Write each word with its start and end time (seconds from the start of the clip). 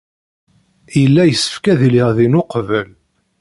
Yella 0.99 1.23
yessefk 1.25 1.65
ad 1.71 1.79
iliɣ 1.87 2.09
din 2.17 2.39
uqbel. 2.41 2.89